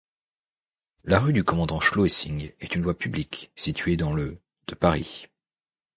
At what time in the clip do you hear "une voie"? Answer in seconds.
2.75-2.97